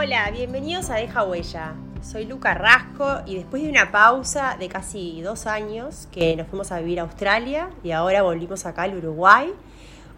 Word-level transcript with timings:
Hola, 0.00 0.30
bienvenidos 0.30 0.90
a 0.90 0.94
Deja 0.94 1.24
Huella. 1.24 1.74
Soy 2.02 2.24
Luca 2.24 2.54
Rasco 2.54 3.20
y 3.26 3.34
después 3.34 3.64
de 3.64 3.68
una 3.68 3.90
pausa 3.90 4.56
de 4.56 4.68
casi 4.68 5.22
dos 5.22 5.48
años 5.48 6.06
que 6.12 6.36
nos 6.36 6.46
fuimos 6.46 6.70
a 6.70 6.78
vivir 6.78 7.00
a 7.00 7.02
Australia 7.02 7.70
y 7.82 7.90
ahora 7.90 8.22
volvimos 8.22 8.64
acá 8.64 8.82
al 8.82 8.96
Uruguay, 8.96 9.52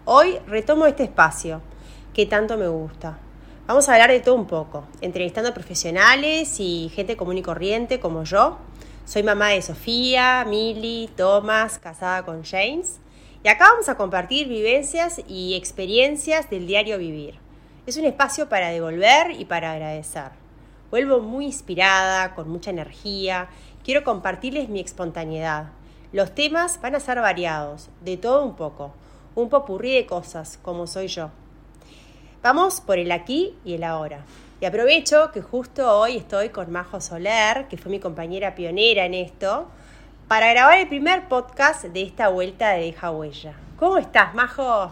hoy 0.05 0.37
retomo 0.45 0.85
este 0.85 1.01
espacio 1.01 1.63
que 2.13 2.27
tanto 2.27 2.57
me 2.57 2.67
gusta. 2.67 3.17
Vamos 3.65 3.89
a 3.89 3.93
hablar 3.93 4.11
de 4.11 4.19
todo 4.19 4.35
un 4.35 4.45
poco, 4.45 4.83
entrevistando 5.01 5.49
a 5.49 5.53
profesionales 5.55 6.59
y 6.59 6.91
gente 6.93 7.17
común 7.17 7.39
y 7.39 7.41
corriente 7.41 7.99
como 7.99 8.23
yo. 8.23 8.59
Soy 9.05 9.23
mamá 9.23 9.49
de 9.49 9.63
Sofía, 9.63 10.45
Milly, 10.47 11.09
Thomas, 11.17 11.79
casada 11.79 12.23
con 12.23 12.43
James. 12.43 12.99
Y 13.43 13.47
acá 13.47 13.69
vamos 13.71 13.89
a 13.89 13.97
compartir 13.97 14.47
vivencias 14.47 15.23
y 15.27 15.55
experiencias 15.55 16.51
del 16.51 16.67
diario 16.67 16.99
vivir. 16.99 17.39
Es 17.87 17.97
un 17.97 18.05
espacio 18.05 18.47
para 18.47 18.69
devolver 18.69 19.31
y 19.31 19.45
para 19.45 19.71
agradecer. 19.71 20.29
Vuelvo 20.91 21.19
muy 21.19 21.45
inspirada, 21.45 22.35
con 22.35 22.47
mucha 22.47 22.69
energía. 22.69 23.49
Quiero 23.83 24.03
compartirles 24.03 24.69
mi 24.69 24.81
espontaneidad. 24.81 25.69
Los 26.13 26.35
temas 26.35 26.79
van 26.79 26.93
a 26.93 26.99
ser 26.99 27.19
variados, 27.21 27.89
de 28.01 28.17
todo 28.17 28.45
un 28.45 28.55
poco. 28.55 28.93
Un 29.33 29.49
popurrí 29.49 29.95
de 29.95 30.05
cosas, 30.05 30.59
como 30.61 30.85
soy 30.85 31.07
yo. 31.07 31.31
Vamos 32.43 32.81
por 32.81 32.99
el 32.99 33.11
aquí 33.11 33.57
y 33.65 33.73
el 33.73 33.83
ahora. 33.83 34.25
Y 34.59 34.65
aprovecho 34.65 35.31
que 35.31 35.41
justo 35.41 35.91
hoy 35.91 36.17
estoy 36.17 36.49
con 36.49 36.71
Majo 36.71 37.01
Soler, 37.01 37.67
que 37.67 37.77
fue 37.77 37.89
mi 37.89 37.99
compañera 37.99 38.53
pionera 38.53 39.05
en 39.05 39.15
esto, 39.15 39.65
para 40.27 40.51
grabar 40.51 40.77
el 40.77 40.87
primer 40.87 41.27
podcast 41.27 41.85
de 41.85 42.03
esta 42.03 42.29
vuelta 42.29 42.69
de 42.69 42.81
Deja 42.81 43.09
Huella. 43.09 43.55
¿Cómo 43.79 43.97
estás, 43.97 44.35
Majo? 44.35 44.91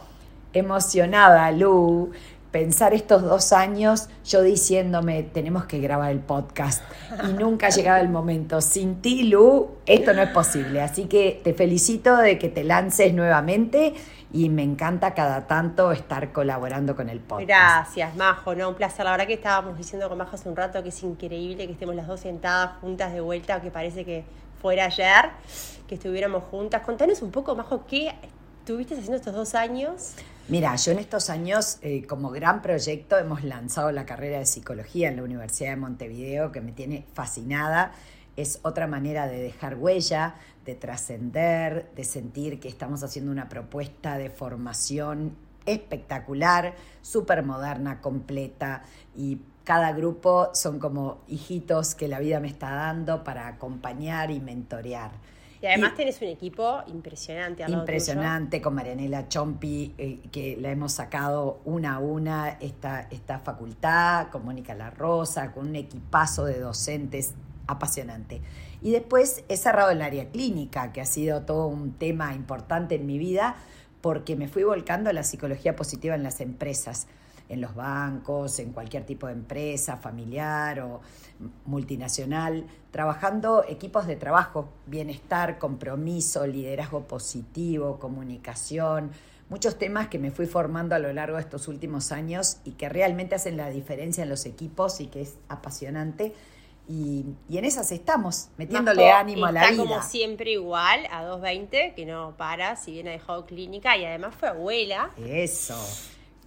Emocionada, 0.53 1.51
Lu 1.51 2.11
pensar 2.51 2.93
estos 2.93 3.21
dos 3.21 3.53
años 3.53 4.09
yo 4.25 4.41
diciéndome, 4.41 5.23
tenemos 5.23 5.65
que 5.65 5.79
grabar 5.79 6.11
el 6.11 6.19
podcast 6.19 6.83
y 7.27 7.33
nunca 7.33 7.69
llegaba 7.69 7.99
el 7.99 8.09
momento. 8.09 8.61
Sin 8.61 9.01
ti, 9.01 9.23
Lu, 9.23 9.69
esto 9.85 10.13
no 10.13 10.21
es 10.21 10.29
posible. 10.29 10.81
Así 10.81 11.05
que 11.05 11.39
te 11.43 11.53
felicito 11.53 12.17
de 12.17 12.39
que 12.39 12.49
te 12.49 12.63
lances 12.63 13.13
nuevamente 13.13 13.93
y 14.31 14.49
me 14.49 14.63
encanta 14.63 15.13
cada 15.13 15.47
tanto 15.47 15.91
estar 15.91 16.31
colaborando 16.31 16.95
con 16.95 17.09
el 17.09 17.19
podcast. 17.19 17.47
Gracias, 17.47 18.15
Majo, 18.15 18.55
no, 18.55 18.69
un 18.69 18.75
placer. 18.75 19.05
La 19.05 19.11
verdad 19.11 19.27
que 19.27 19.33
estábamos 19.33 19.77
diciendo 19.77 20.07
con 20.09 20.17
Majo 20.17 20.35
hace 20.35 20.49
un 20.49 20.55
rato 20.55 20.81
que 20.83 20.89
es 20.89 21.03
increíble 21.03 21.65
que 21.65 21.73
estemos 21.73 21.95
las 21.95 22.07
dos 22.07 22.19
sentadas 22.19 22.77
juntas 22.81 23.13
de 23.13 23.21
vuelta, 23.21 23.61
que 23.61 23.71
parece 23.71 24.05
que 24.05 24.25
fuera 24.61 24.85
ayer, 24.85 25.31
que 25.87 25.95
estuviéramos 25.95 26.43
juntas. 26.45 26.81
Contanos 26.81 27.21
un 27.21 27.31
poco, 27.31 27.55
Majo, 27.55 27.85
¿qué 27.87 28.13
estuviste 28.59 28.93
haciendo 28.93 29.17
estos 29.17 29.33
dos 29.33 29.55
años? 29.55 30.15
Mira, 30.49 30.75
yo 30.77 30.93
en 30.93 30.97
estos 30.97 31.29
años, 31.29 31.77
eh, 31.83 32.07
como 32.07 32.31
gran 32.31 32.63
proyecto, 32.63 33.19
hemos 33.19 33.43
lanzado 33.43 33.91
la 33.91 34.07
carrera 34.07 34.39
de 34.39 34.47
psicología 34.47 35.07
en 35.07 35.17
la 35.17 35.21
Universidad 35.21 35.69
de 35.69 35.75
Montevideo, 35.75 36.51
que 36.51 36.59
me 36.59 36.71
tiene 36.71 37.05
fascinada. 37.13 37.91
Es 38.35 38.59
otra 38.63 38.87
manera 38.87 39.27
de 39.27 39.39
dejar 39.39 39.75
huella, 39.75 40.33
de 40.65 40.73
trascender, 40.73 41.91
de 41.95 42.03
sentir 42.03 42.59
que 42.59 42.67
estamos 42.67 43.03
haciendo 43.03 43.31
una 43.31 43.47
propuesta 43.47 44.17
de 44.17 44.31
formación 44.31 45.35
espectacular, 45.67 46.73
súper 47.03 47.43
moderna, 47.43 48.01
completa 48.01 48.81
y 49.15 49.41
cada 49.63 49.91
grupo 49.91 50.49
son 50.55 50.79
como 50.79 51.19
hijitos 51.27 51.93
que 51.93 52.07
la 52.07 52.17
vida 52.17 52.39
me 52.39 52.47
está 52.47 52.73
dando 52.73 53.23
para 53.23 53.47
acompañar 53.47 54.31
y 54.31 54.39
mentorear. 54.39 55.11
Y 55.61 55.65
además 55.65 55.95
tenés 55.95 56.21
un 56.21 56.29
equipo 56.29 56.81
impresionante. 56.87 57.63
Impresionante, 57.67 58.61
con 58.61 58.75
Marianela 58.75 59.27
Chompi, 59.27 59.93
eh, 59.97 60.19
que 60.31 60.57
la 60.57 60.71
hemos 60.71 60.93
sacado 60.93 61.59
una 61.65 61.95
a 61.95 61.99
una 61.99 62.49
esta, 62.61 63.07
esta 63.11 63.39
facultad, 63.39 64.29
con 64.29 64.45
Mónica 64.45 64.73
La 64.73 64.89
Rosa, 64.89 65.51
con 65.51 65.67
un 65.67 65.75
equipazo 65.75 66.45
de 66.45 66.59
docentes 66.59 67.33
apasionante. 67.67 68.41
Y 68.81 68.91
después 68.91 69.43
he 69.49 69.57
cerrado 69.57 69.91
el 69.91 70.01
área 70.01 70.29
clínica, 70.29 70.93
que 70.93 71.01
ha 71.01 71.05
sido 71.05 71.41
todo 71.41 71.67
un 71.67 71.91
tema 71.91 72.33
importante 72.33 72.95
en 72.95 73.05
mi 73.05 73.17
vida, 73.17 73.57
porque 73.99 74.37
me 74.37 74.47
fui 74.47 74.63
volcando 74.63 75.09
a 75.09 75.13
la 75.13 75.23
psicología 75.23 75.75
positiva 75.75 76.15
en 76.15 76.23
las 76.23 76.39
empresas 76.39 77.07
en 77.49 77.61
los 77.61 77.73
bancos, 77.75 78.59
en 78.59 78.71
cualquier 78.71 79.05
tipo 79.05 79.27
de 79.27 79.33
empresa, 79.33 79.97
familiar 79.97 80.79
o 80.81 81.01
multinacional, 81.65 82.65
trabajando 82.91 83.65
equipos 83.67 84.05
de 84.05 84.15
trabajo, 84.15 84.69
bienestar, 84.85 85.57
compromiso, 85.57 86.45
liderazgo 86.45 87.05
positivo, 87.07 87.97
comunicación, 87.99 89.11
muchos 89.49 89.79
temas 89.79 90.09
que 90.09 90.19
me 90.19 90.29
fui 90.29 90.45
formando 90.45 90.93
a 90.93 90.99
lo 90.99 91.11
largo 91.11 91.37
de 91.37 91.41
estos 91.41 91.67
últimos 91.67 92.11
años 92.11 92.57
y 92.65 92.71
que 92.71 92.87
realmente 92.87 93.35
hacen 93.35 93.57
la 93.57 93.69
diferencia 93.69 94.23
en 94.23 94.29
los 94.29 94.45
equipos 94.45 95.01
y 95.01 95.07
que 95.07 95.21
es 95.21 95.35
apasionante. 95.49 96.33
Y, 96.87 97.23
en 97.51 97.65
esas 97.65 97.91
estamos, 97.91 98.49
metiéndole 98.57 99.11
ánimo 99.11 99.45
a 99.45 99.51
la 99.51 99.69
vida. 99.69 99.77
como 99.77 100.01
siempre 100.01 100.53
igual, 100.53 101.05
a 101.11 101.23
220, 101.23 101.93
que 101.95 102.05
no 102.07 102.35
para, 102.35 102.75
si 102.77 102.93
bien 102.93 103.07
ha 103.07 103.11
dejado 103.11 103.45
clínica 103.45 103.95
y 103.95 104.05
además 104.05 104.33
fue 104.35 104.49
abuela. 104.49 105.11
Eso 105.17 105.75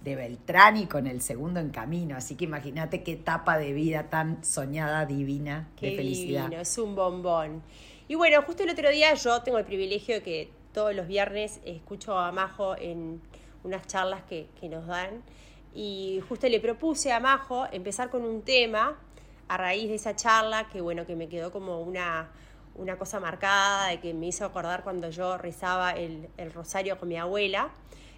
de 0.03 0.15
Beltrán 0.15 0.77
y 0.77 0.85
con 0.85 1.07
el 1.07 1.21
segundo 1.21 1.59
en 1.59 1.69
camino. 1.69 2.17
Así 2.17 2.35
que 2.35 2.45
imagínate 2.45 3.03
qué 3.03 3.13
etapa 3.13 3.57
de 3.57 3.73
vida 3.73 4.09
tan 4.09 4.43
soñada, 4.43 5.05
divina, 5.05 5.69
qué 5.77 5.91
de 5.91 5.95
felicidad. 5.95 6.43
Divino, 6.43 6.61
es 6.61 6.77
un 6.77 6.95
bombón. 6.95 7.63
Y 8.07 8.15
bueno, 8.15 8.41
justo 8.41 8.63
el 8.63 8.69
otro 8.69 8.89
día 8.89 9.13
yo 9.13 9.41
tengo 9.41 9.57
el 9.57 9.65
privilegio 9.65 10.15
de 10.15 10.23
que 10.23 10.49
todos 10.73 10.93
los 10.93 11.07
viernes 11.07 11.61
escucho 11.65 12.17
a 12.17 12.31
Majo 12.31 12.75
en 12.77 13.21
unas 13.63 13.87
charlas 13.87 14.23
que, 14.23 14.47
que 14.59 14.67
nos 14.67 14.87
dan. 14.87 15.23
Y 15.73 16.21
justo 16.27 16.47
le 16.49 16.59
propuse 16.59 17.11
a 17.11 17.19
Majo 17.19 17.65
empezar 17.71 18.09
con 18.09 18.23
un 18.23 18.41
tema 18.41 18.99
a 19.47 19.57
raíz 19.57 19.87
de 19.87 19.95
esa 19.95 20.15
charla 20.15 20.67
que 20.69 20.81
bueno, 20.81 21.05
que 21.05 21.15
me 21.15 21.29
quedó 21.29 21.51
como 21.51 21.81
una, 21.81 22.29
una 22.75 22.97
cosa 22.97 23.19
marcada, 23.19 23.87
de 23.87 23.99
que 23.99 24.13
me 24.13 24.27
hizo 24.27 24.45
acordar 24.45 24.83
cuando 24.83 25.09
yo 25.09 25.37
rezaba 25.37 25.91
el, 25.91 26.27
el 26.37 26.51
rosario 26.51 26.97
con 26.99 27.07
mi 27.07 27.17
abuela. 27.17 27.71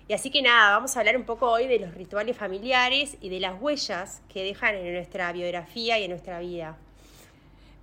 Y 0.08 0.14
así 0.14 0.30
que 0.30 0.44
nada, 0.44 0.76
vamos 0.76 0.96
a 0.96 1.00
hablar 1.00 1.18
un 1.18 1.24
poco 1.24 1.50
hoy 1.50 1.66
de 1.66 1.80
los 1.80 1.96
rituales 1.96 2.38
familiares 2.38 3.18
y 3.22 3.30
de 3.30 3.40
las 3.40 3.60
huellas 3.60 4.22
que 4.30 4.44
dejan 4.44 4.76
en 4.76 4.94
nuestra 4.94 5.32
biografía 5.32 5.98
y 5.98 6.04
en 6.04 6.12
nuestra 6.12 6.40
vida. 6.40 6.78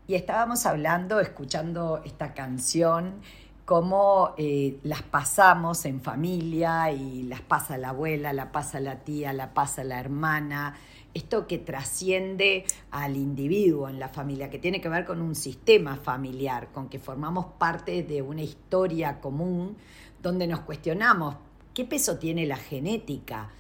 Y 0.07 0.15
estábamos 0.15 0.65
hablando, 0.65 1.19
escuchando 1.19 2.01
esta 2.05 2.33
canción, 2.33 3.21
cómo 3.65 4.35
eh, 4.39 4.79
las 4.85 5.03
pasamos 5.03 5.85
en 5.85 6.01
familia 6.01 6.93
y 6.93 7.25
las 7.25 7.41
pasa 7.41 7.77
la 7.77 7.89
abuela, 7.89 8.33
la 8.33 8.53
pasa 8.53 8.79
la 8.79 9.01
tía, 9.01 9.33
la 9.33 9.53
pasa 9.53 9.83
la 9.83 9.99
hermana, 9.99 10.77
esto 11.15 11.49
que 11.49 11.59
trasciende 11.59 12.65
al 12.93 13.17
individuo 13.17 13.89
en 13.89 13.99
la 13.99 14.09
familia, 14.09 14.49
que 14.49 14.61
tiene 14.61 14.81
que 14.81 14.89
ver 14.89 15.05
con 15.05 15.21
un 15.21 15.35
sistema 15.35 15.97
familiar, 15.97 16.69
con 16.73 16.89
que 16.89 17.01
formamos 17.01 17.47
parte 17.59 18.05
de 18.05 18.23
una 18.23 18.43
historia 18.43 19.21
común 19.21 19.77
donde 20.23 20.47
nos 20.47 20.61
cuestionamos 20.61 21.37
qué 21.75 21.85
peso 21.85 22.19
tiene 22.19 22.47
la 22.47 22.57
genética 22.57 23.51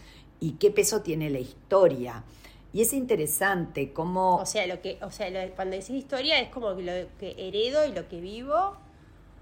y 0.40 0.52
qué 0.52 0.70
peso 0.70 1.02
tiene 1.02 1.30
la 1.30 1.38
historia. 1.38 2.24
Y 2.72 2.82
es 2.82 2.92
interesante 2.92 3.92
cómo... 3.92 4.36
O 4.36 4.46
sea, 4.46 4.66
lo 4.66 4.80
que, 4.80 4.98
o 5.02 5.10
sea 5.10 5.28
cuando 5.54 5.76
decís 5.76 5.90
historia 5.90 6.40
es 6.40 6.48
como 6.48 6.70
lo 6.70 6.92
que 7.18 7.34
heredo 7.36 7.86
y 7.86 7.92
lo 7.92 8.08
que 8.08 8.20
vivo. 8.20 8.76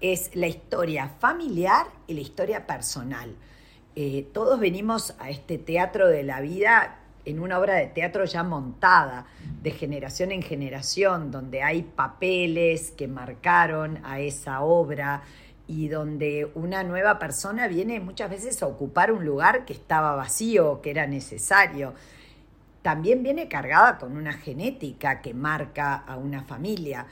Es 0.01 0.35
la 0.35 0.47
historia 0.47 1.09
familiar 1.19 1.85
y 2.07 2.13
la 2.13 2.21
historia 2.21 2.67
personal. 2.67 3.35
Eh, 3.95 4.27
todos 4.33 4.59
venimos 4.59 5.15
a 5.19 5.29
este 5.29 5.57
teatro 5.57 6.07
de 6.07 6.23
la 6.23 6.41
vida 6.41 6.97
en 7.25 7.39
una 7.39 7.59
obra 7.59 7.75
de 7.75 7.87
teatro 7.87 8.25
ya 8.25 8.43
montada, 8.43 9.27
de 9.61 9.71
generación 9.71 10.31
en 10.31 10.41
generación, 10.41 11.31
donde 11.31 11.61
hay 11.61 11.83
papeles 11.83 12.91
que 12.91 13.07
marcaron 13.07 13.99
a 14.03 14.19
esa 14.19 14.61
obra, 14.61 15.23
y 15.67 15.87
donde 15.87 16.51
una 16.55 16.83
nueva 16.83 17.19
persona 17.19 17.67
viene 17.67 17.99
muchas 17.99 18.29
veces 18.29 18.61
a 18.61 18.67
ocupar 18.67 19.11
un 19.11 19.25
lugar 19.25 19.65
que 19.65 19.73
estaba 19.73 20.15
vacío, 20.15 20.81
que 20.81 20.91
era 20.91 21.07
necesario. 21.07 21.93
También 22.81 23.23
viene 23.23 23.47
cargada 23.47 23.97
con 23.97 24.17
una 24.17 24.33
genética 24.33 25.21
que 25.21 25.33
marca 25.33 25.95
a 25.95 26.17
una 26.17 26.43
familia. 26.43 27.05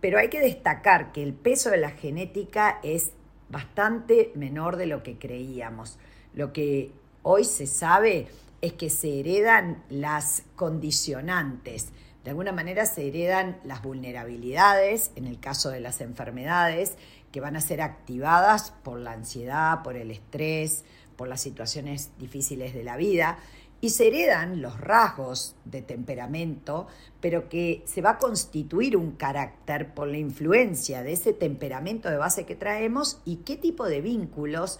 Pero 0.00 0.18
hay 0.18 0.28
que 0.28 0.40
destacar 0.40 1.12
que 1.12 1.22
el 1.22 1.34
peso 1.34 1.70
de 1.70 1.76
la 1.76 1.90
genética 1.90 2.78
es 2.82 3.12
bastante 3.48 4.32
menor 4.34 4.76
de 4.76 4.86
lo 4.86 5.02
que 5.02 5.18
creíamos. 5.18 5.98
Lo 6.34 6.52
que 6.52 6.92
hoy 7.22 7.44
se 7.44 7.66
sabe 7.66 8.28
es 8.62 8.72
que 8.72 8.90
se 8.90 9.20
heredan 9.20 9.82
las 9.90 10.44
condicionantes. 10.56 11.92
De 12.24 12.30
alguna 12.30 12.52
manera 12.52 12.86
se 12.86 13.08
heredan 13.08 13.58
las 13.64 13.82
vulnerabilidades, 13.82 15.10
en 15.16 15.26
el 15.26 15.40
caso 15.40 15.70
de 15.70 15.80
las 15.80 16.00
enfermedades, 16.00 16.96
que 17.32 17.40
van 17.40 17.56
a 17.56 17.60
ser 17.60 17.80
activadas 17.80 18.72
por 18.82 19.00
la 19.00 19.12
ansiedad, 19.12 19.82
por 19.82 19.96
el 19.96 20.10
estrés, 20.10 20.84
por 21.16 21.28
las 21.28 21.40
situaciones 21.40 22.10
difíciles 22.18 22.74
de 22.74 22.84
la 22.84 22.96
vida, 22.96 23.38
y 23.80 23.90
se 23.90 24.06
heredan 24.06 24.62
los 24.62 24.80
rasgos 24.80 25.56
de 25.64 25.82
temperamento, 25.82 26.86
pero 27.20 27.48
que 27.48 27.82
se 27.84 28.00
va 28.00 28.10
a 28.10 28.18
constituir 28.18 28.96
un 28.96 29.12
carácter 29.12 29.92
por 29.92 30.06
la 30.06 30.18
influencia 30.18 31.02
de 31.02 31.14
ese 31.14 31.32
temperamento 31.32 32.08
de 32.08 32.16
base 32.16 32.46
que 32.46 32.54
traemos 32.54 33.20
y 33.24 33.36
qué 33.38 33.56
tipo 33.56 33.86
de 33.86 34.00
vínculos 34.00 34.78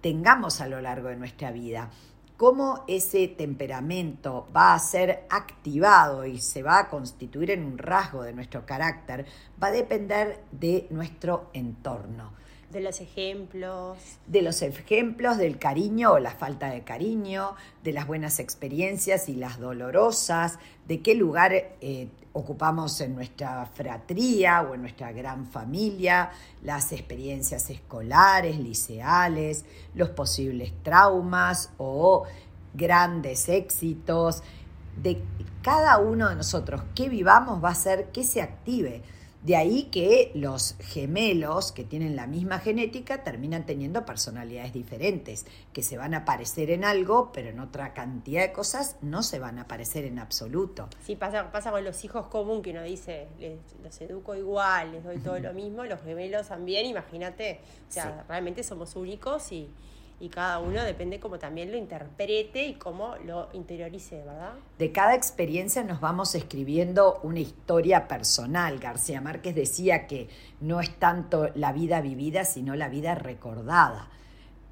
tengamos 0.00 0.60
a 0.60 0.66
lo 0.66 0.80
largo 0.80 1.08
de 1.10 1.16
nuestra 1.16 1.52
vida. 1.52 1.90
Cómo 2.36 2.84
ese 2.88 3.28
temperamento 3.28 4.48
va 4.54 4.74
a 4.74 4.78
ser 4.78 5.26
activado 5.30 6.24
y 6.26 6.40
se 6.40 6.62
va 6.62 6.78
a 6.78 6.88
constituir 6.88 7.50
en 7.50 7.64
un 7.64 7.78
rasgo 7.78 8.22
de 8.22 8.32
nuestro 8.32 8.66
carácter, 8.66 9.26
va 9.62 9.68
a 9.68 9.72
depender 9.72 10.42
de 10.50 10.86
nuestro 10.90 11.50
entorno. 11.52 12.32
De 12.74 12.80
los 12.80 13.00
ejemplos. 13.00 13.98
De 14.26 14.42
los 14.42 14.60
ejemplos 14.60 15.38
del 15.38 15.60
cariño 15.60 16.10
o 16.10 16.18
la 16.18 16.32
falta 16.32 16.70
de 16.70 16.82
cariño, 16.82 17.54
de 17.84 17.92
las 17.92 18.04
buenas 18.04 18.40
experiencias 18.40 19.28
y 19.28 19.36
las 19.36 19.60
dolorosas, 19.60 20.58
de 20.88 21.00
qué 21.00 21.14
lugar 21.14 21.52
eh, 21.52 22.08
ocupamos 22.32 23.00
en 23.00 23.14
nuestra 23.14 23.64
fratría 23.66 24.62
o 24.62 24.74
en 24.74 24.80
nuestra 24.80 25.12
gran 25.12 25.46
familia, 25.46 26.32
las 26.64 26.90
experiencias 26.90 27.70
escolares, 27.70 28.58
liceales, 28.58 29.64
los 29.94 30.10
posibles 30.10 30.72
traumas 30.82 31.70
o 31.78 32.24
grandes 32.74 33.48
éxitos. 33.48 34.42
De 35.00 35.22
cada 35.62 35.98
uno 35.98 36.28
de 36.28 36.34
nosotros 36.34 36.82
que 36.96 37.08
vivamos 37.08 37.62
va 37.62 37.68
a 37.68 37.76
ser 37.76 38.10
que 38.10 38.24
se 38.24 38.42
active 38.42 39.04
de 39.44 39.56
ahí 39.56 39.84
que 39.84 40.32
los 40.34 40.74
gemelos 40.80 41.70
que 41.70 41.84
tienen 41.84 42.16
la 42.16 42.26
misma 42.26 42.60
genética 42.60 43.22
terminan 43.22 43.66
teniendo 43.66 44.06
personalidades 44.06 44.72
diferentes, 44.72 45.44
que 45.74 45.82
se 45.82 45.98
van 45.98 46.14
a 46.14 46.24
parecer 46.24 46.70
en 46.70 46.82
algo, 46.82 47.30
pero 47.30 47.50
en 47.50 47.60
otra 47.60 47.92
cantidad 47.92 48.40
de 48.40 48.52
cosas 48.52 48.96
no 49.02 49.22
se 49.22 49.38
van 49.38 49.58
a 49.58 49.68
parecer 49.68 50.06
en 50.06 50.18
absoluto. 50.18 50.88
Sí, 51.04 51.14
pasa, 51.14 51.52
pasa 51.52 51.70
con 51.70 51.84
los 51.84 52.02
hijos 52.04 52.26
común 52.28 52.62
que 52.62 52.70
uno 52.70 52.82
dice, 52.82 53.28
los 53.82 54.00
educo 54.00 54.34
igual, 54.34 54.92
les 54.92 55.04
doy 55.04 55.18
todo 55.18 55.38
lo 55.38 55.52
mismo, 55.52 55.84
los 55.84 56.00
gemelos 56.00 56.48
también, 56.48 56.86
imagínate, 56.86 57.60
o 57.90 57.92
sea, 57.92 58.24
realmente 58.26 58.62
somos 58.62 58.96
únicos 58.96 59.52
y 59.52 59.68
y 60.24 60.30
cada 60.30 60.58
uno 60.58 60.82
depende 60.82 61.20
cómo 61.20 61.38
también 61.38 61.70
lo 61.70 61.76
interprete 61.76 62.66
y 62.66 62.74
cómo 62.76 63.14
lo 63.26 63.50
interiorice, 63.52 64.22
¿verdad? 64.24 64.54
De 64.78 64.90
cada 64.90 65.14
experiencia 65.14 65.84
nos 65.84 66.00
vamos 66.00 66.34
escribiendo 66.34 67.20
una 67.22 67.40
historia 67.40 68.08
personal. 68.08 68.78
García 68.78 69.20
Márquez 69.20 69.54
decía 69.54 70.06
que 70.06 70.28
no 70.62 70.80
es 70.80 70.98
tanto 70.98 71.50
la 71.54 71.74
vida 71.74 72.00
vivida, 72.00 72.46
sino 72.46 72.74
la 72.74 72.88
vida 72.88 73.14
recordada. 73.14 74.08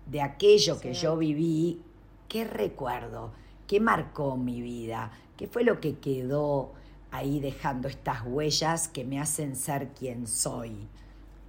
De 0.06 0.22
aquello 0.22 0.81
que 0.81 0.94
yo 0.94 1.19
viví, 1.19 1.82
¿qué 2.28 2.44
recuerdo? 2.44 3.32
¿Qué 3.66 3.78
marcó 3.78 4.38
mi 4.38 4.62
vida? 4.62 5.12
¿Qué 5.37 5.48
fue 5.48 5.64
lo 5.64 5.81
que 5.81 5.98
quedó 5.98 6.72
ahí 7.10 7.40
dejando 7.40 7.88
estas 7.88 8.22
huellas 8.25 8.88
que 8.88 9.05
me 9.05 9.20
hacen 9.20 9.55
ser 9.55 9.88
quien 9.88 10.26
soy? 10.26 10.88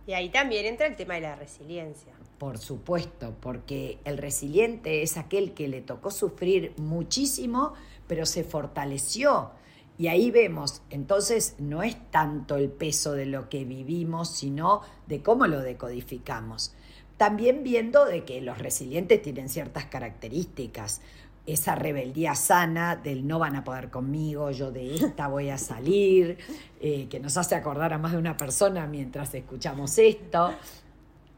Y 0.05 0.13
ahí 0.13 0.29
también 0.29 0.65
entra 0.65 0.87
el 0.87 0.95
tema 0.95 1.15
de 1.15 1.21
la 1.21 1.35
resiliencia. 1.35 2.13
Por 2.37 2.57
supuesto, 2.57 3.35
porque 3.39 3.99
el 4.03 4.17
resiliente 4.17 5.01
es 5.01 5.17
aquel 5.17 5.53
que 5.53 5.67
le 5.67 5.81
tocó 5.81 6.11
sufrir 6.11 6.73
muchísimo, 6.77 7.73
pero 8.07 8.25
se 8.25 8.43
fortaleció. 8.43 9.51
Y 9.97 10.07
ahí 10.07 10.31
vemos, 10.31 10.81
entonces 10.89 11.55
no 11.59 11.83
es 11.83 11.95
tanto 12.11 12.57
el 12.57 12.69
peso 12.69 13.13
de 13.13 13.27
lo 13.27 13.47
que 13.47 13.63
vivimos, 13.63 14.29
sino 14.29 14.81
de 15.07 15.21
cómo 15.21 15.47
lo 15.47 15.61
decodificamos. 15.61 16.73
También 17.17 17.63
viendo 17.63 18.05
de 18.05 18.25
que 18.25 18.41
los 18.41 18.57
resilientes 18.57 19.21
tienen 19.21 19.47
ciertas 19.47 19.85
características 19.85 21.01
esa 21.45 21.75
rebeldía 21.75 22.35
sana 22.35 22.95
del 22.95 23.27
no 23.27 23.39
van 23.39 23.55
a 23.55 23.63
poder 23.63 23.89
conmigo, 23.89 24.51
yo 24.51 24.71
de 24.71 24.95
esta 24.95 25.27
voy 25.27 25.49
a 25.49 25.57
salir, 25.57 26.37
eh, 26.79 27.07
que 27.09 27.19
nos 27.19 27.35
hace 27.37 27.55
acordar 27.55 27.91
a 27.93 27.97
más 27.97 28.13
de 28.13 28.17
una 28.17 28.37
persona 28.37 28.87
mientras 28.87 29.33
escuchamos 29.33 29.97
esto. 29.97 30.53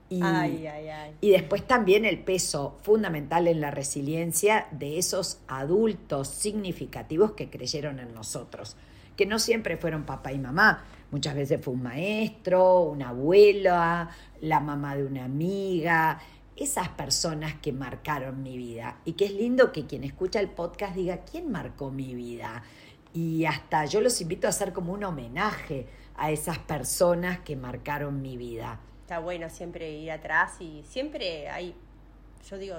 Y, 0.07 0.22
y 1.19 1.31
después 1.31 1.66
también 1.66 2.06
el 2.06 2.19
peso 2.19 2.78
fundamental 2.84 3.48
en 3.48 3.60
la 3.60 3.72
resiliencia 3.72 4.68
de 4.72 5.00
esos 5.00 5.40
adultos 5.48 6.28
significativos 6.28 7.31
que 7.31 7.50
creyeron 7.50 8.00
en 8.00 8.13
nosotros, 8.13 8.78
que 9.18 9.25
no 9.25 9.40
siempre 9.40 9.78
fueron 9.78 10.04
papá 10.04 10.31
y 10.31 10.38
mamá, 10.38 10.84
muchas 11.10 11.34
veces 11.34 11.60
fue 11.60 11.74
un 11.74 11.81
maestro, 11.81 12.81
una 12.81 13.10
abuela, 13.10 14.10
la 14.42 14.60
mamá 14.60 14.96
de 14.96 15.06
una 15.06 15.25
amiga, 15.25 16.19
esas 16.56 16.90
personas 16.90 17.56
que 17.56 17.72
marcaron 17.72 18.42
mi 18.44 18.57
vida. 18.57 19.00
Y 19.06 19.13
que 19.13 19.25
es 19.25 19.31
lindo 19.31 19.72
que 19.72 19.86
quien 19.86 20.04
escucha 20.04 20.40
el 20.40 20.50
podcast 20.50 20.96
diga, 20.96 21.19
¿quién 21.19 21.52
marcó 21.52 21.92
mi 21.92 22.16
vida? 22.16 22.63
Y 23.13 23.46
hasta 23.46 23.86
yo 23.86 24.02
los 24.02 24.22
invito 24.22 24.48
a 24.48 24.50
hacer 24.50 24.74
como 24.74 24.94
un 24.94 25.04
homenaje 25.04 25.88
a 26.18 26.31
esas 26.31 26.57
personas 26.60 27.40
que 27.40 27.56
marcaron 27.56 28.22
mi 28.22 28.38
vida. 28.38 28.80
Está 29.02 29.19
bueno 29.19 29.50
siempre 29.50 29.92
ir 29.92 30.12
atrás 30.12 30.60
y 30.60 30.84
siempre 30.88 31.50
hay, 31.50 31.75
yo 32.50 32.57
digo, 32.57 32.78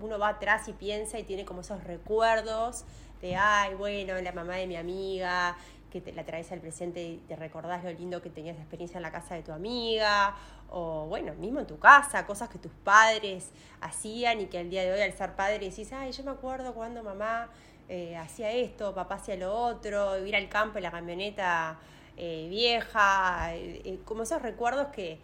uno 0.00 0.18
va 0.18 0.28
atrás 0.28 0.68
y 0.68 0.72
piensa 0.72 1.18
y 1.18 1.24
tiene 1.24 1.44
como 1.44 1.62
esos 1.62 1.82
recuerdos 1.84 2.84
de, 3.20 3.36
ay, 3.36 3.74
bueno, 3.74 4.20
la 4.20 4.32
mamá 4.32 4.56
de 4.56 4.66
mi 4.66 4.76
amiga, 4.76 5.56
que 5.96 6.10
te 6.10 6.12
la 6.12 6.24
traes 6.24 6.52
al 6.52 6.60
presente 6.60 7.02
y 7.02 7.16
te 7.26 7.36
recordás 7.36 7.82
lo 7.82 7.90
lindo 7.90 8.20
que 8.20 8.28
tenías 8.28 8.56
de 8.56 8.62
experiencia 8.62 8.98
en 8.98 9.02
la 9.02 9.10
casa 9.10 9.34
de 9.34 9.42
tu 9.42 9.52
amiga, 9.52 10.36
o 10.68 11.06
bueno, 11.06 11.32
mismo 11.34 11.60
en 11.60 11.66
tu 11.66 11.78
casa, 11.78 12.26
cosas 12.26 12.50
que 12.50 12.58
tus 12.58 12.72
padres 12.84 13.50
hacían 13.80 14.42
y 14.42 14.46
que 14.46 14.58
al 14.58 14.68
día 14.68 14.82
de 14.82 14.92
hoy 14.92 15.00
al 15.00 15.12
ser 15.14 15.34
padre 15.34 15.58
decís, 15.58 15.90
ay, 15.92 16.12
yo 16.12 16.22
me 16.24 16.32
acuerdo 16.32 16.74
cuando 16.74 17.02
mamá 17.02 17.48
eh, 17.88 18.14
hacía 18.16 18.50
esto, 18.52 18.94
papá 18.94 19.14
hacía 19.14 19.36
lo 19.36 19.54
otro, 19.54 20.24
ir 20.26 20.36
al 20.36 20.48
campo 20.50 20.76
en 20.78 20.84
la 20.84 20.90
camioneta 20.90 21.78
eh, 22.18 22.46
vieja, 22.50 23.54
eh, 23.54 23.98
como 24.04 24.24
esos 24.24 24.42
recuerdos 24.42 24.88
que, 24.88 25.18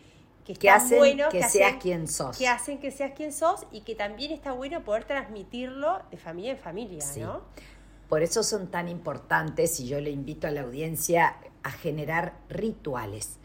que, 0.45 0.71
hacen 0.71 0.99
buenos, 0.99 1.29
que, 1.29 1.43
seas 1.43 1.75
quien 1.83 2.09
sos. 2.09 2.39
Que 2.39 2.49
hacen 2.49 2.79
que 2.79 2.91
seas 2.91 3.13
quien 3.13 3.33
sos 3.33 3.67
y 3.73 3.83
que 3.83 3.95
también 3.95 4.33
está 4.33 4.53
bueno 4.53 4.83
poder 4.85 5.05
transmitirlo 5.05 6.01
de 6.11 6.17
familia 6.17 6.53
en 6.53 6.59
familia, 6.59 7.05
¿no? 7.19 7.43
Por 8.13 8.23
eso 8.23 8.43
son 8.43 8.67
tan 8.67 8.91
importantes 8.91 9.81
y 9.81 9.87
yo 9.87 9.99
le 9.99 10.11
invito 10.11 10.47
a 10.47 10.51
la 10.51 10.61
audiencia 10.61 11.37
a 11.63 11.71
generar 11.71 12.35
rituales 12.51 13.39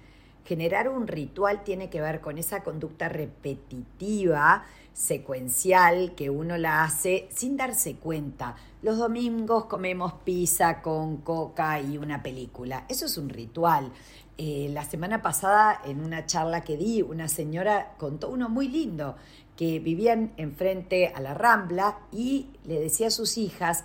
Generar 0.48 0.88
un 0.88 1.08
ritual 1.08 1.66
tiene 1.66 1.90
que 1.90 2.00
ver 2.00 2.22
con 2.22 2.38
esa 2.38 2.64
conducta 2.64 3.10
repetitiva, 3.10 4.64
secuencial, 4.94 6.16
que 6.16 6.30
uno 6.30 6.56
la 6.56 6.86
hace 6.86 7.28
sin 7.36 7.58
darse 7.58 7.98
cuenta. 7.98 8.56
Los 8.82 8.98
domingos 8.98 9.66
comemos 9.66 10.14
pizza 10.24 10.82
con 10.82 11.18
coca 11.18 11.82
y 11.82 11.98
una 11.98 12.24
película. 12.24 12.86
Eso 12.88 13.08
es 13.08 13.18
un 13.18 13.28
ritual. 13.28 13.92
Eh, 14.38 14.70
la 14.72 14.86
semana 14.86 15.22
pasada, 15.22 15.82
en 15.84 16.02
una 16.02 16.26
charla 16.26 16.62
que 16.62 16.78
di, 16.78 17.02
una 17.02 17.28
señora 17.28 17.96
contó 17.98 18.30
uno 18.30 18.48
muy 18.48 18.70
lindo, 18.70 19.18
que 19.58 19.80
vivían 19.80 20.32
enfrente 20.38 21.12
a 21.14 21.20
la 21.20 21.34
Rambla 21.34 22.00
y 22.10 22.52
le 22.64 22.80
decía 22.80 23.08
a 23.08 23.12
sus 23.12 23.38
hijas, 23.38 23.84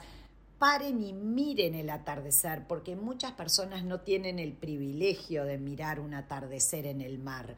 paren 0.62 1.02
y 1.02 1.12
miren 1.12 1.75
el 1.75 1.90
atardecer, 1.90 2.69
porque 2.69 2.95
muchas 2.95 3.33
personas 3.33 3.83
no 3.83 4.02
tienen 4.02 4.38
el 4.38 4.52
privilegio 4.52 5.45
de 5.45 5.59
mirar 5.59 5.99
un 5.99 6.14
atardecer 6.14 6.87
en 6.87 7.00
el 7.00 7.19
mar. 7.19 7.57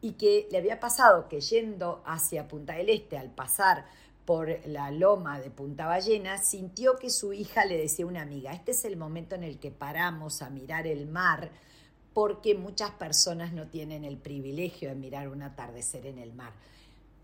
Y 0.00 0.14
que 0.14 0.48
le 0.50 0.58
había 0.58 0.80
pasado 0.80 1.28
que 1.28 1.40
yendo 1.40 2.02
hacia 2.04 2.48
Punta 2.48 2.72
del 2.72 2.88
Este, 2.88 3.16
al 3.16 3.30
pasar 3.30 3.86
por 4.24 4.58
la 4.66 4.90
loma 4.90 5.38
de 5.38 5.52
Punta 5.52 5.86
Ballena, 5.86 6.36
sintió 6.38 6.96
que 6.96 7.10
su 7.10 7.32
hija 7.32 7.64
le 7.64 7.78
decía 7.78 8.06
a 8.06 8.08
una 8.08 8.22
amiga, 8.22 8.52
este 8.52 8.72
es 8.72 8.84
el 8.84 8.96
momento 8.96 9.36
en 9.36 9.44
el 9.44 9.60
que 9.60 9.70
paramos 9.70 10.42
a 10.42 10.50
mirar 10.50 10.88
el 10.88 11.06
mar, 11.06 11.52
porque 12.12 12.56
muchas 12.56 12.90
personas 12.90 13.52
no 13.52 13.68
tienen 13.68 14.04
el 14.04 14.16
privilegio 14.16 14.88
de 14.88 14.96
mirar 14.96 15.28
un 15.28 15.42
atardecer 15.42 16.06
en 16.06 16.18
el 16.18 16.32
mar. 16.32 16.54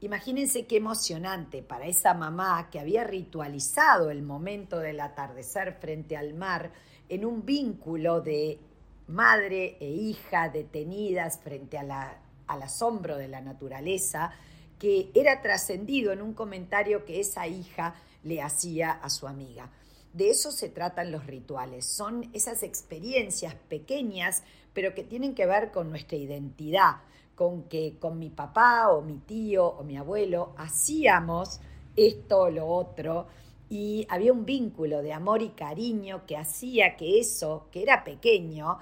Imagínense 0.00 0.66
qué 0.66 0.76
emocionante 0.76 1.62
para 1.62 1.86
esa 1.86 2.14
mamá 2.14 2.68
que 2.70 2.78
había 2.78 3.02
ritualizado 3.02 4.10
el 4.10 4.22
momento 4.22 4.78
del 4.78 5.00
atardecer 5.00 5.72
frente 5.80 6.16
al 6.16 6.34
mar 6.34 6.70
en 7.08 7.24
un 7.24 7.44
vínculo 7.44 8.20
de 8.20 8.60
madre 9.08 9.76
e 9.80 9.88
hija 9.88 10.50
detenidas 10.50 11.40
frente 11.40 11.78
al 11.78 12.62
asombro 12.62 13.16
de 13.16 13.26
la 13.26 13.40
naturaleza, 13.40 14.30
que 14.78 15.10
era 15.14 15.42
trascendido 15.42 16.12
en 16.12 16.22
un 16.22 16.32
comentario 16.32 17.04
que 17.04 17.18
esa 17.18 17.48
hija 17.48 17.96
le 18.22 18.40
hacía 18.40 18.92
a 18.92 19.10
su 19.10 19.26
amiga. 19.26 19.68
De 20.12 20.30
eso 20.30 20.52
se 20.52 20.68
tratan 20.68 21.10
los 21.10 21.26
rituales, 21.26 21.86
son 21.86 22.30
esas 22.32 22.62
experiencias 22.62 23.54
pequeñas, 23.68 24.44
pero 24.74 24.94
que 24.94 25.02
tienen 25.02 25.34
que 25.34 25.46
ver 25.46 25.72
con 25.72 25.90
nuestra 25.90 26.16
identidad, 26.16 26.98
con 27.38 27.68
que 27.68 28.00
con 28.00 28.18
mi 28.18 28.30
papá 28.30 28.88
o 28.90 29.00
mi 29.00 29.18
tío 29.18 29.64
o 29.64 29.84
mi 29.84 29.96
abuelo 29.96 30.54
hacíamos 30.56 31.60
esto 31.94 32.40
o 32.40 32.50
lo 32.50 32.66
otro 32.66 33.28
y 33.70 34.04
había 34.10 34.32
un 34.32 34.44
vínculo 34.44 35.02
de 35.02 35.12
amor 35.12 35.42
y 35.42 35.50
cariño 35.50 36.26
que 36.26 36.36
hacía 36.36 36.96
que 36.96 37.20
eso, 37.20 37.68
que 37.70 37.84
era 37.84 38.02
pequeño, 38.02 38.78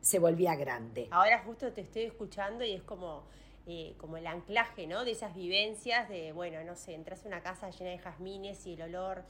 se 0.00 0.18
volvía 0.18 0.56
grande. 0.56 1.06
Ahora 1.12 1.44
justo 1.46 1.72
te 1.72 1.82
estoy 1.82 2.02
escuchando 2.02 2.64
y 2.64 2.72
es 2.72 2.82
como, 2.82 3.22
eh, 3.68 3.94
como 3.98 4.16
el 4.16 4.26
anclaje, 4.26 4.88
¿no? 4.88 5.04
De 5.04 5.12
esas 5.12 5.32
vivencias 5.36 6.08
de, 6.08 6.32
bueno, 6.32 6.64
no 6.64 6.74
sé, 6.74 6.94
entras 6.94 7.24
a 7.24 7.28
una 7.28 7.40
casa 7.40 7.70
llena 7.70 7.90
de 7.90 7.98
jazmines 7.98 8.66
y 8.66 8.72
el 8.72 8.82
olor 8.82 9.22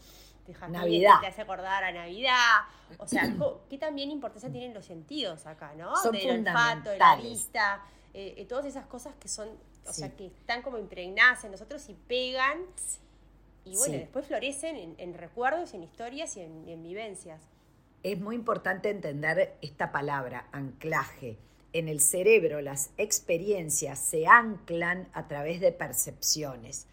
de 0.47 0.55
jazmines 0.55 1.21
te 1.21 1.27
hace 1.27 1.43
acordar 1.43 1.85
a 1.85 1.93
Navidad. 1.93 2.63
O 2.97 3.07
sea, 3.07 3.25
¿qué 3.69 3.77
también 3.77 4.11
importancia 4.11 4.51
tienen 4.51 4.73
los 4.73 4.87
sentidos 4.87 5.45
acá, 5.45 5.75
¿no? 5.77 5.95
Son 5.97 6.13
Del 6.13 6.39
olfato, 6.39 6.89
de 6.89 6.99
la 6.99 7.17
vista 7.17 7.83
eh, 8.15 8.35
eh, 8.37 8.45
todas 8.47 8.67
esas 8.67 8.87
cosas 8.87 9.15
que 9.17 9.29
son, 9.29 9.49
o 9.87 9.93
sea, 9.93 10.15
que 10.15 10.27
están 10.27 10.63
como 10.63 10.79
impregnadas 10.79 11.45
en 11.45 11.51
nosotros 11.53 11.89
y 11.89 11.95
pegan 11.95 12.59
y 13.65 13.77
bueno, 13.77 13.95
Sí. 13.95 13.99
después 14.01 14.27
florecen 14.27 14.77
en, 14.77 14.95
en 14.99 15.15
recuerdos, 15.15 15.73
en 15.75 15.83
historias 15.85 16.37
y 16.37 16.41
en, 16.41 16.69
en 16.69 16.83
vivencias. 16.83 17.41
Es 18.03 18.19
muy 18.21 18.35
importante 18.35 18.91
entender 18.91 19.57
esta 19.63 19.93
palabra, 19.93 20.49
anclaje. 20.53 21.39
En 21.73 21.89
el 21.89 22.01
cerebro 22.01 22.61
las 22.61 22.91
experiencias 22.99 23.99
se 24.01 24.27
anclan 24.27 25.09
a 25.13 25.29
través 25.29 25.61
de 25.61 25.73
percepciones. 25.73 26.87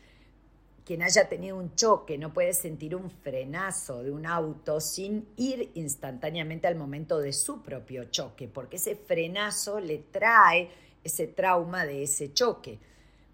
Quien 0.85 1.01
haya 1.03 1.27
tenido 1.29 1.57
un 1.57 1.75
choque 1.75 2.17
no 2.17 2.33
puede 2.33 2.53
sentir 2.53 2.95
un 2.95 3.09
frenazo 3.11 4.01
de 4.03 4.11
un 4.11 4.25
auto 4.25 4.79
sin 4.79 5.27
ir 5.35 5.71
instantáneamente 5.75 6.67
al 6.67 6.75
momento 6.75 7.19
de 7.19 7.33
su 7.33 7.61
propio 7.61 8.05
choque, 8.05 8.47
porque 8.47 8.77
ese 8.77 8.95
frenazo 8.95 9.79
le 9.79 9.97
trae 9.99 10.69
ese 11.03 11.27
trauma 11.27 11.85
de 11.85 12.03
ese 12.03 12.33
choque. 12.33 12.79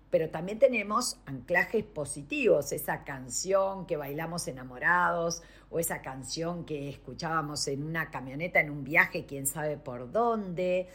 Pero 0.10 0.30
también 0.30 0.60
tenemos 0.60 1.18
anclajes 1.26 1.84
positivos, 1.84 2.72
esa 2.72 3.04
canción 3.04 3.86
que 3.86 3.98
bailamos 3.98 4.48
enamorados 4.48 5.42
o 5.70 5.80
esa 5.80 6.02
canción 6.02 6.64
que 6.64 6.90
escuchábamos 6.90 7.68
en 7.68 7.84
una 7.84 8.12
camioneta 8.12 8.60
en 8.60 8.70
un 8.70 8.84
viaje, 8.84 9.26
quién 9.26 9.46
sabe 9.48 9.78
por 9.78 10.12
dónde, 10.12 10.88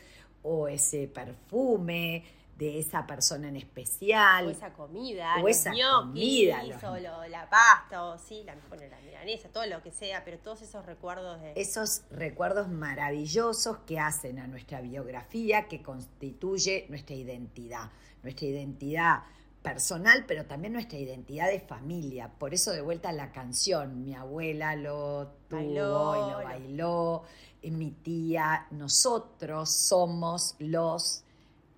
o 0.43 0.69
ese 0.69 1.07
perfume 1.07 2.25
de 2.61 2.79
esa 2.79 3.07
persona 3.07 3.49
en 3.49 3.57
especial. 3.57 4.47
O 4.47 4.51
esa 4.51 4.71
comida, 4.75 5.37
O 5.37 5.41
los 5.41 5.51
esa 5.57 5.71
comida, 5.71 6.63
los- 6.65 6.85
o 6.85 6.99
lo- 7.01 7.27
la 7.29 7.49
pasta, 7.49 8.05
o 8.05 8.19
sí, 8.19 8.43
la, 8.45 8.55
bueno, 8.69 8.85
la 8.91 9.01
milanesa, 9.01 9.49
todo 9.49 9.65
lo 9.67 9.83
que 9.83 9.91
sea, 9.91 10.23
pero 10.27 10.39
todos 10.39 10.61
esos 10.61 10.85
recuerdos 10.85 11.41
de... 11.41 11.55
esos 11.57 12.03
recuerdos 12.11 12.69
maravillosos 12.69 13.79
que 13.87 13.99
hacen 13.99 14.39
a 14.39 14.47
nuestra 14.47 14.83
biografía, 14.83 15.69
que 15.69 15.83
constituye 15.83 16.85
nuestra 16.91 17.17
identidad, 17.17 17.91
nuestra 18.23 18.47
identidad 18.47 19.23
personal, 19.63 20.25
pero 20.29 20.45
también 20.45 20.75
nuestra 20.75 20.99
identidad 20.99 21.49
de 21.49 21.61
familia. 21.61 22.29
Por 22.39 22.53
eso 22.53 22.73
de 22.73 22.83
vuelta 22.83 23.11
la 23.13 23.33
canción, 23.33 24.05
mi 24.05 24.15
abuela 24.15 24.77
lo 24.77 25.29
tuvo 25.49 25.59
Bailó, 25.61 26.15
y 26.15 26.21
lo 26.21 26.31
lo- 26.41 26.45
bailó, 26.45 27.23
y 27.63 27.71
mi 27.71 27.91
tía, 27.91 28.67
nosotros 28.71 29.71
somos 29.71 30.57
los 30.59 31.25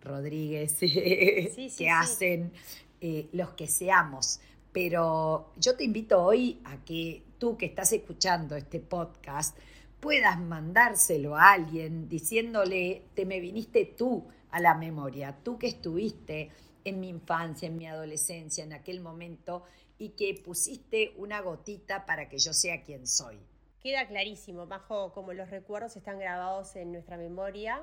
Rodríguez 0.02 0.72
sí, 0.78 1.72
que 1.76 1.90
hacen 1.90 2.52
eh, 3.00 3.28
los 3.32 3.50
que 3.50 3.66
seamos. 3.66 4.40
Pero 4.72 5.52
yo 5.56 5.76
te 5.76 5.84
invito 5.84 6.22
hoy 6.22 6.60
a 6.64 6.84
que 6.84 7.22
tú 7.38 7.56
que 7.56 7.66
estás 7.66 7.92
escuchando 7.92 8.56
este 8.56 8.80
podcast 8.80 9.56
puedas 10.00 10.40
mandárselo 10.40 11.36
a 11.36 11.52
alguien 11.52 12.08
diciéndole, 12.08 13.04
te 13.14 13.24
me 13.24 13.38
viniste 13.38 13.84
tú 13.84 14.26
a 14.50 14.60
la 14.60 14.74
memoria, 14.74 15.38
tú 15.44 15.58
que 15.58 15.68
estuviste 15.68 16.50
en 16.84 16.98
mi 16.98 17.08
infancia, 17.08 17.68
en 17.68 17.76
mi 17.76 17.86
adolescencia, 17.86 18.64
en 18.64 18.72
aquel 18.72 19.00
momento, 19.00 19.62
y 19.98 20.10
que 20.10 20.34
pusiste 20.34 21.12
una 21.16 21.40
gotita 21.40 22.04
para 22.06 22.28
que 22.28 22.38
yo 22.38 22.52
sea 22.52 22.82
quien 22.82 23.06
soy. 23.06 23.38
Queda 23.80 24.06
clarísimo, 24.08 24.66
Majo, 24.66 25.12
como 25.12 25.32
los 25.32 25.50
recuerdos 25.50 25.96
están 25.96 26.18
grabados 26.18 26.74
en 26.76 26.90
nuestra 26.92 27.16
memoria, 27.16 27.82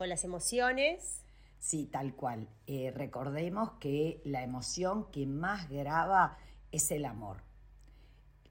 con 0.00 0.08
las 0.08 0.24
emociones. 0.24 1.20
Sí, 1.58 1.84
tal 1.84 2.14
cual. 2.14 2.48
Eh, 2.66 2.90
recordemos 2.90 3.72
que 3.72 4.22
la 4.24 4.42
emoción 4.42 5.10
que 5.12 5.26
más 5.26 5.68
graba 5.68 6.38
es 6.72 6.90
el 6.90 7.04
amor. 7.04 7.42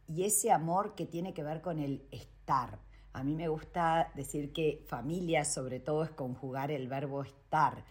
Y 0.07 0.25
ese 0.25 0.51
amor 0.51 0.93
que 0.93 1.07
tiene 1.07 1.33
que 1.33 1.41
ver 1.41 1.63
con 1.63 1.79
el 1.79 2.07
estar. 2.11 2.77
A 3.13 3.23
mí 3.23 3.33
me 3.33 3.47
gusta 3.47 4.11
decir 4.13 4.53
que 4.53 4.85
familia 4.87 5.43
sobre 5.43 5.79
todo 5.79 6.03
es 6.03 6.11
conjugar 6.11 6.69
el 6.69 6.87
verbo 6.87 7.23
estar. 7.23 7.83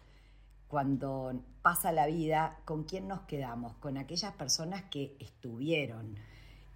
Cuando 0.68 1.42
pasa 1.60 1.90
la 1.90 2.06
vida, 2.06 2.60
¿con 2.64 2.84
quién 2.84 3.08
nos 3.08 3.22
quedamos? 3.22 3.74
Con 3.78 3.98
aquellas 3.98 4.34
personas 4.34 4.84
que 4.84 5.16
estuvieron 5.18 6.14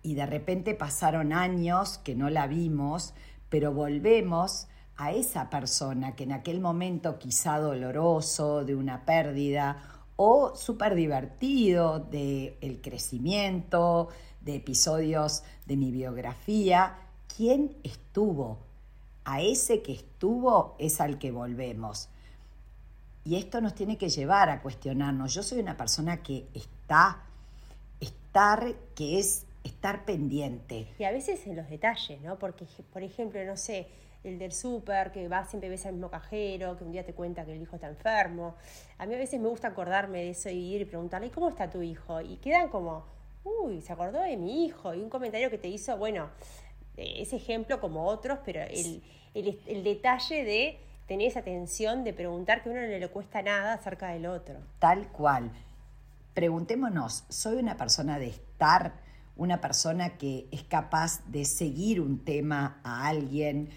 y 0.02 0.16
de 0.16 0.26
repente 0.26 0.74
pasaron 0.74 1.32
años 1.32 1.98
que 1.98 2.16
no 2.16 2.28
la 2.28 2.48
vimos, 2.48 3.14
pero 3.50 3.72
volvemos 3.72 4.66
a 4.96 5.12
esa 5.12 5.50
persona 5.50 6.14
que 6.14 6.24
en 6.24 6.32
aquel 6.32 6.60
momento 6.60 7.18
quizá 7.18 7.58
doloroso, 7.58 8.64
de 8.64 8.74
una 8.74 9.04
pérdida, 9.04 9.82
o 10.16 10.54
súper 10.54 10.94
divertido, 10.94 11.98
de 11.98 12.56
el 12.60 12.80
crecimiento, 12.80 14.08
de 14.40 14.56
episodios 14.56 15.42
de 15.66 15.76
mi 15.76 15.90
biografía, 15.90 16.98
¿quién 17.34 17.76
estuvo? 17.82 18.58
A 19.24 19.40
ese 19.40 19.82
que 19.82 19.92
estuvo 19.92 20.76
es 20.78 21.00
al 21.00 21.18
que 21.18 21.30
volvemos. 21.30 22.08
Y 23.24 23.36
esto 23.36 23.60
nos 23.60 23.74
tiene 23.74 23.96
que 23.98 24.08
llevar 24.08 24.50
a 24.50 24.60
cuestionarnos. 24.62 25.32
Yo 25.32 25.42
soy 25.42 25.60
una 25.60 25.76
persona 25.76 26.22
que 26.22 26.48
está, 26.54 27.22
estar, 28.00 28.74
que 28.96 29.20
es 29.20 29.46
estar 29.62 30.04
pendiente. 30.04 30.88
Y 30.98 31.04
a 31.04 31.12
veces 31.12 31.46
en 31.46 31.54
los 31.54 31.68
detalles, 31.70 32.20
¿no? 32.20 32.36
Porque, 32.38 32.66
por 32.92 33.02
ejemplo, 33.04 33.44
no 33.44 33.56
sé, 33.56 33.86
el 34.24 34.38
del 34.38 34.52
súper, 34.52 35.10
que 35.12 35.28
va 35.28 35.44
siempre 35.44 35.68
ves 35.68 35.84
al 35.86 35.94
mismo 35.94 36.10
cajero, 36.10 36.76
que 36.76 36.84
un 36.84 36.92
día 36.92 37.04
te 37.04 37.12
cuenta 37.12 37.44
que 37.44 37.52
el 37.52 37.62
hijo 37.62 37.76
está 37.76 37.88
enfermo. 37.88 38.54
A 38.98 39.06
mí 39.06 39.14
a 39.14 39.18
veces 39.18 39.40
me 39.40 39.48
gusta 39.48 39.68
acordarme 39.68 40.18
de 40.18 40.30
eso 40.30 40.48
y 40.48 40.74
ir 40.74 40.82
y 40.82 40.84
preguntarle, 40.84 41.26
¿y 41.26 41.30
cómo 41.30 41.48
está 41.48 41.68
tu 41.68 41.82
hijo? 41.82 42.20
Y 42.20 42.36
quedan 42.36 42.68
como, 42.68 43.04
uy, 43.44 43.80
se 43.80 43.92
acordó 43.92 44.20
de 44.20 44.36
mi 44.36 44.64
hijo. 44.66 44.94
Y 44.94 45.00
un 45.00 45.10
comentario 45.10 45.50
que 45.50 45.58
te 45.58 45.68
hizo, 45.68 45.96
bueno, 45.96 46.28
eh, 46.96 47.14
ese 47.18 47.36
ejemplo 47.36 47.80
como 47.80 48.06
otros, 48.06 48.38
pero 48.44 48.62
el, 48.62 49.02
el, 49.34 49.60
el 49.66 49.84
detalle 49.84 50.44
de 50.44 50.78
tener 51.06 51.28
esa 51.28 51.40
atención 51.40 52.04
de 52.04 52.12
preguntar 52.12 52.62
que 52.62 52.68
a 52.68 52.72
uno 52.72 52.82
no 52.82 52.86
le 52.86 53.08
cuesta 53.08 53.42
nada 53.42 53.74
acerca 53.74 54.08
del 54.10 54.26
otro. 54.26 54.54
Tal 54.78 55.08
cual. 55.08 55.50
Preguntémonos, 56.34 57.24
¿soy 57.28 57.56
una 57.56 57.76
persona 57.76 58.18
de 58.18 58.28
estar? 58.28 58.94
¿Una 59.36 59.60
persona 59.60 60.16
que 60.16 60.46
es 60.50 60.62
capaz 60.62 61.22
de 61.26 61.44
seguir 61.44 62.00
un 62.00 62.24
tema 62.24 62.80
a 62.84 63.08
alguien? 63.08 63.68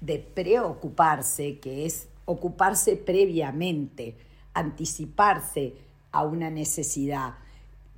De 0.00 0.18
preocuparse, 0.18 1.58
que 1.58 1.86
es 1.86 2.08
ocuparse 2.24 2.96
previamente, 2.96 4.16
anticiparse 4.54 5.74
a 6.12 6.24
una 6.24 6.50
necesidad, 6.50 7.34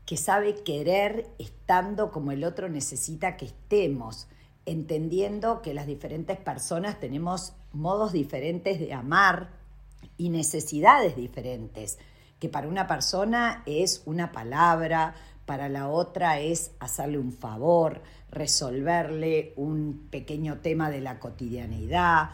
que 0.06 0.16
sabe 0.16 0.62
querer 0.62 1.28
estando 1.38 2.11
como 2.11 2.32
el 2.32 2.44
otro 2.44 2.68
necesita 2.68 3.37
que 3.37 3.47
estemos, 3.47 4.26
entendiendo 4.66 5.62
que 5.62 5.75
las 5.75 5.87
diferentes 5.87 6.38
personas 6.38 6.99
tenemos 7.00 7.54
modos 7.73 8.12
diferentes 8.12 8.78
de 8.78 8.92
amar 8.92 9.50
y 10.18 10.28
necesidades 10.28 11.16
diferentes, 11.16 11.99
que 12.38 12.49
para 12.49 12.68
una 12.68 12.87
persona 12.87 13.62
es 13.66 14.02
una 14.04 14.32
palabra, 14.32 15.14
para 15.46 15.68
la 15.68 15.88
otra 15.88 16.40
es 16.40 16.72
hacerle 16.78 17.18
un 17.18 17.32
favor, 17.32 18.02
resolverle 18.30 19.52
un 19.56 20.08
pequeño 20.11 20.58
tema 20.58 20.90
de 20.90 21.00
la 21.00 21.18
cotidianidad, 21.18 22.30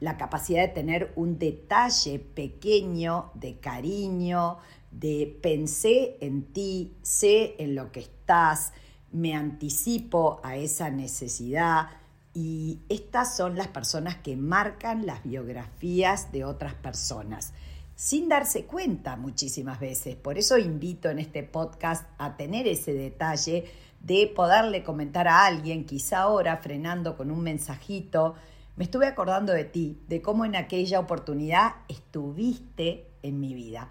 la 0.00 0.16
capacidad 0.16 0.62
de 0.62 0.68
tener 0.68 1.12
un 1.16 1.38
detalle 1.38 2.18
pequeño 2.18 3.30
de 3.34 3.58
cariño, 3.58 4.58
de 4.90 5.38
pensé 5.42 6.16
en 6.20 6.44
ti, 6.52 6.96
sé 7.02 7.56
en 7.58 7.74
lo 7.74 7.92
que 7.92 8.00
estás, 8.00 8.72
me 9.12 9.34
anticipo 9.34 10.40
a 10.42 10.56
esa 10.56 10.90
necesidad. 10.90 11.88
Y 12.34 12.80
estas 12.88 13.36
son 13.36 13.56
las 13.56 13.68
personas 13.68 14.16
que 14.16 14.36
marcan 14.36 15.06
las 15.06 15.24
biografías 15.24 16.30
de 16.30 16.44
otras 16.44 16.74
personas 16.74 17.52
sin 17.98 18.28
darse 18.28 18.64
cuenta 18.64 19.16
muchísimas 19.16 19.80
veces. 19.80 20.14
Por 20.14 20.38
eso 20.38 20.56
invito 20.56 21.10
en 21.10 21.18
este 21.18 21.42
podcast 21.42 22.08
a 22.16 22.36
tener 22.36 22.68
ese 22.68 22.92
detalle 22.92 23.68
de 23.98 24.32
poderle 24.36 24.84
comentar 24.84 25.26
a 25.26 25.44
alguien, 25.44 25.84
quizá 25.84 26.20
ahora 26.20 26.58
frenando 26.58 27.16
con 27.16 27.32
un 27.32 27.40
mensajito, 27.40 28.36
me 28.76 28.84
estuve 28.84 29.08
acordando 29.08 29.52
de 29.52 29.64
ti, 29.64 30.00
de 30.06 30.22
cómo 30.22 30.44
en 30.44 30.54
aquella 30.54 31.00
oportunidad 31.00 31.74
estuviste 31.88 33.08
en 33.24 33.40
mi 33.40 33.52
vida. 33.52 33.88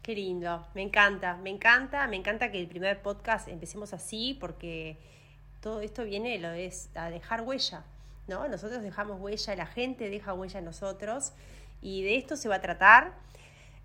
Qué 0.00 0.14
lindo, 0.14 0.66
me 0.74 0.80
encanta, 0.80 1.36
me 1.36 1.50
encanta, 1.50 2.06
me 2.06 2.16
encanta 2.16 2.50
que 2.50 2.58
el 2.58 2.68
primer 2.68 3.02
podcast 3.02 3.48
empecemos 3.48 3.92
así 3.92 4.34
porque 4.40 4.96
todo 5.60 5.82
esto 5.82 6.04
viene 6.04 6.38
lo 6.38 6.52
es 6.52 6.88
a 6.94 7.10
dejar 7.10 7.42
huella, 7.42 7.84
¿no? 8.28 8.48
Nosotros 8.48 8.80
dejamos 8.80 9.20
huella, 9.20 9.54
la 9.56 9.66
gente 9.66 10.08
deja 10.08 10.32
huella 10.32 10.60
en 10.60 10.64
nosotros 10.64 11.34
y 11.82 12.02
de 12.02 12.16
esto 12.16 12.38
se 12.38 12.48
va 12.48 12.54
a 12.54 12.60
tratar 12.62 13.20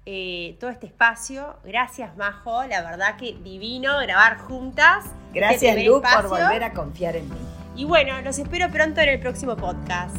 eh, 0.10 0.56
todo 0.58 0.70
este 0.70 0.86
espacio. 0.86 1.58
Gracias, 1.66 2.16
Majo. 2.16 2.64
La 2.64 2.82
verdad 2.82 3.18
que 3.18 3.34
divino 3.44 4.00
grabar 4.00 4.38
juntas. 4.38 5.04
Gracias, 5.34 5.76
este 5.76 5.84
Lu, 5.84 6.02
por 6.02 6.30
volver 6.30 6.64
a 6.64 6.72
confiar 6.72 7.18
en 7.18 7.30
mí. 7.30 7.36
Y 7.76 7.84
bueno, 7.84 8.22
los 8.22 8.40
espero 8.40 8.72
pronto 8.72 9.02
en 9.02 9.10
el 9.10 9.20
próximo 9.20 9.58
podcast. 9.58 10.16